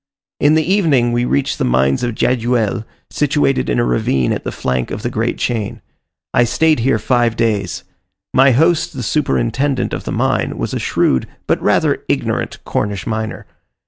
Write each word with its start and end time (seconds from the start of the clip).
In 0.39 0.55
the 0.55 0.63
evening 0.63 1.11
we 1.11 1.25
reached 1.25 1.59
the 1.59 1.63
mines 1.63 2.01
of 2.01 2.15
Jajuel, 2.15 2.85
situated 3.11 3.69
in 3.69 3.77
a 3.77 3.83
ravine 3.85 4.33
at 4.33 4.43
the 4.43 4.51
flank 4.51 4.89
of 4.89 5.03
the 5.03 5.11
great 5.11 5.37
chain. 5.37 5.79
I 6.33 6.43
stayed 6.43 6.79
here 6.79 6.97
five 6.97 7.35
days. 7.35 7.83
My 8.33 8.49
host 8.49 8.93
the 8.93 9.03
superintendent 9.03 9.93
of 9.93 10.05
the 10.05 10.11
mine, 10.11 10.57
was 10.57 10.73
a 10.73 10.79
shrewd 10.79 11.27
but 11.45 11.61
rather 11.61 12.03
ignorant 12.09 12.57
Cornish 12.63 13.05
miner. 13.05 13.45